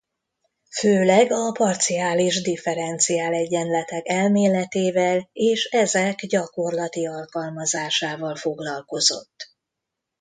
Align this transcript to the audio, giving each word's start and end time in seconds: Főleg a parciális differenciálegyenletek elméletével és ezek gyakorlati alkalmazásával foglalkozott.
Főleg 0.71 1.31
a 1.31 1.51
parciális 1.51 2.41
differenciálegyenletek 2.41 4.07
elméletével 4.09 5.29
és 5.31 5.65
ezek 5.71 6.25
gyakorlati 6.25 7.07
alkalmazásával 7.07 8.35
foglalkozott. 8.35 9.51